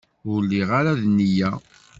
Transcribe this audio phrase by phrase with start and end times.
[0.31, 1.49] Ur lliɣ ara d nniya.